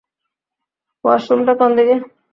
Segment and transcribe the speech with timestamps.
[1.05, 1.95] ওয়াশরুমটা কোন দিকে?